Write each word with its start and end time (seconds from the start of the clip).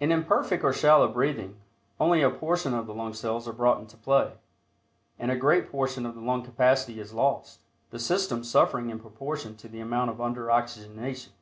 In 0.00 0.12
imperfect 0.12 0.62
or 0.62 0.70
shallow 0.74 1.08
breathing, 1.08 1.56
only 1.98 2.20
a 2.20 2.28
portion 2.28 2.74
of 2.74 2.86
the 2.86 2.92
lung 2.92 3.14
cells 3.14 3.48
are 3.48 3.54
brought 3.54 3.80
into 3.80 3.96
play, 3.96 4.34
and 5.18 5.30
a 5.30 5.34
great 5.34 5.70
portion 5.70 6.04
of 6.04 6.14
the 6.14 6.20
lung 6.20 6.42
capacity 6.42 7.00
is 7.00 7.14
lost, 7.14 7.60
the 7.88 7.98
system 7.98 8.44
suffering 8.44 8.90
in 8.90 9.00
proportion 9.00 9.56
to 9.56 9.66
the 9.66 9.80
amount 9.80 10.10
of 10.10 10.20
under 10.20 10.50
oxygenation. 10.50 11.32